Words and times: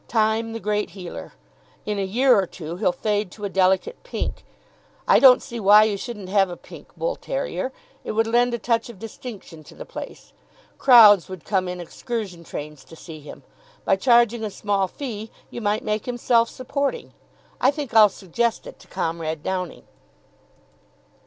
Time, 0.07 0.51
the 0.53 0.59
Great 0.59 0.89
Healer. 0.97 1.33
In 1.85 1.99
a 1.99 2.01
year 2.03 2.33
or 2.35 2.47
two 2.47 2.77
he'll 2.77 2.91
fade 2.91 3.29
to 3.33 3.45
a 3.45 3.49
delicate 3.49 4.01
pink. 4.01 4.43
I 5.07 5.19
don't 5.19 5.43
see 5.43 5.59
why 5.59 5.83
you 5.83 5.95
shouldn't 5.95 6.27
have 6.29 6.49
a 6.49 6.57
pink 6.57 6.87
bull 6.97 7.15
terrier. 7.15 7.71
It 8.03 8.13
would 8.13 8.25
lend 8.25 8.51
a 8.55 8.57
touch 8.57 8.89
of 8.89 8.97
distinction 8.97 9.63
to 9.63 9.75
the 9.75 9.85
place. 9.85 10.33
Crowds 10.79 11.29
would 11.29 11.45
come 11.45 11.67
in 11.67 11.79
excursion 11.79 12.43
trains 12.43 12.83
to 12.85 12.95
see 12.95 13.19
him. 13.19 13.43
By 13.85 13.95
charging 13.95 14.43
a 14.43 14.49
small 14.49 14.87
fee 14.87 15.29
you 15.51 15.61
might 15.61 15.83
make 15.83 16.07
him 16.07 16.17
self 16.17 16.49
supporting. 16.49 17.13
I 17.59 17.69
think 17.69 17.93
I'll 17.93 18.09
suggest 18.09 18.65
it 18.65 18.79
to 18.79 18.87
Comrade 18.87 19.43
Downing." 19.43 19.83